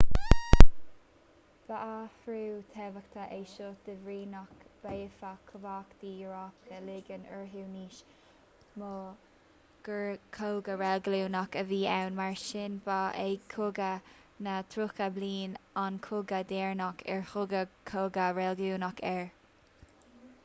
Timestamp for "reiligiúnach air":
18.41-19.29